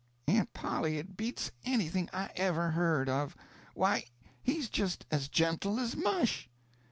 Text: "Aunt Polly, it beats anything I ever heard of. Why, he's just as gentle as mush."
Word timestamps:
"Aunt 0.27 0.51
Polly, 0.51 0.97
it 0.97 1.15
beats 1.15 1.51
anything 1.63 2.09
I 2.11 2.31
ever 2.35 2.71
heard 2.71 3.07
of. 3.07 3.35
Why, 3.75 4.05
he's 4.41 4.67
just 4.67 5.05
as 5.11 5.27
gentle 5.27 5.79
as 5.79 5.95
mush." 5.95 6.49